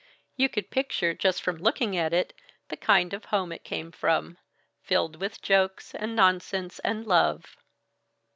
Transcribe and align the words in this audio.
You 0.35 0.49
could 0.49 0.71
picture, 0.71 1.13
just 1.13 1.43
from 1.43 1.57
looking 1.57 1.95
at 1.95 2.11
it, 2.11 2.33
the 2.69 2.75
kind 2.75 3.13
of 3.13 3.25
home 3.25 3.49
that 3.49 3.57
it 3.57 3.63
came 3.63 3.91
from, 3.91 4.39
filled 4.81 5.17
with 5.17 5.43
jokes 5.43 5.93
and 5.93 6.15
nonsense 6.15 6.79
and 6.79 7.05
love. 7.05 7.55